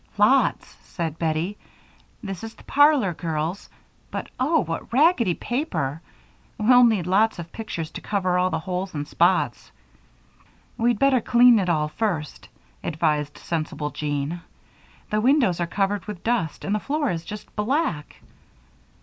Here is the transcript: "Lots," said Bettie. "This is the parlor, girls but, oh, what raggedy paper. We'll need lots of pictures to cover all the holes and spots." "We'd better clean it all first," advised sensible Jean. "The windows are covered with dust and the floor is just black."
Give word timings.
"Lots," 0.17 0.65
said 0.81 1.19
Bettie. 1.19 1.59
"This 2.23 2.43
is 2.43 2.55
the 2.55 2.63
parlor, 2.63 3.13
girls 3.13 3.69
but, 4.09 4.29
oh, 4.39 4.61
what 4.63 4.91
raggedy 4.91 5.35
paper. 5.35 6.01
We'll 6.57 6.83
need 6.85 7.05
lots 7.05 7.37
of 7.37 7.51
pictures 7.51 7.91
to 7.91 8.01
cover 8.01 8.35
all 8.35 8.49
the 8.49 8.57
holes 8.57 8.95
and 8.95 9.07
spots." 9.07 9.71
"We'd 10.75 10.97
better 10.97 11.21
clean 11.21 11.59
it 11.59 11.69
all 11.69 11.87
first," 11.89 12.49
advised 12.83 13.37
sensible 13.37 13.91
Jean. 13.91 14.41
"The 15.11 15.21
windows 15.21 15.59
are 15.59 15.67
covered 15.67 16.05
with 16.07 16.23
dust 16.23 16.65
and 16.65 16.73
the 16.73 16.79
floor 16.79 17.11
is 17.11 17.23
just 17.23 17.55
black." 17.55 18.23